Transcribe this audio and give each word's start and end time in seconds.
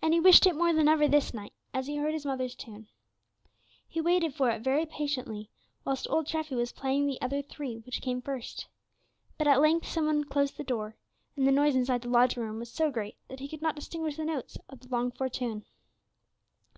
And 0.00 0.14
he 0.14 0.20
wished 0.20 0.46
it 0.46 0.56
more 0.56 0.72
than 0.72 0.88
ever 0.88 1.06
this 1.06 1.34
night, 1.34 1.52
as 1.74 1.86
he 1.86 1.96
heard 1.96 2.14
his 2.14 2.24
mother's 2.24 2.54
tune. 2.54 2.88
He 3.86 4.00
waited 4.00 4.32
for 4.32 4.48
it 4.48 4.62
very 4.62 4.86
patiently, 4.86 5.50
whilst 5.84 6.08
old 6.08 6.26
Treffy 6.26 6.54
was 6.56 6.72
playing 6.72 7.06
the 7.06 7.20
other 7.20 7.42
three 7.42 7.76
which 7.80 8.00
came 8.00 8.22
first, 8.22 8.66
but 9.36 9.46
at 9.46 9.60
length 9.60 9.86
some 9.86 10.06
one 10.06 10.24
closed 10.24 10.56
the 10.56 10.64
door, 10.64 10.96
and 11.36 11.46
the 11.46 11.52
noise 11.52 11.76
inside 11.76 12.00
the 12.00 12.08
lodging 12.08 12.42
room 12.42 12.60
was 12.60 12.72
so 12.72 12.90
great 12.90 13.16
that 13.28 13.40
he 13.40 13.48
could 13.48 13.60
not 13.60 13.76
distinguish 13.76 14.16
the 14.16 14.24
notes 14.24 14.56
of 14.70 14.80
the 14.80 14.88
longed 14.88 15.18
for 15.18 15.28
tune. 15.28 15.66